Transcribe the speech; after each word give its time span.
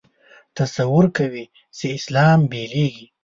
تصور 0.57 1.05
کوي 1.17 1.45
چې 1.77 1.85
اسلام 1.97 2.39
بېلېږي. 2.51 3.05